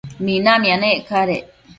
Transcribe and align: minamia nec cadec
minamia 0.23 0.75
nec 0.81 0.97
cadec 1.09 1.43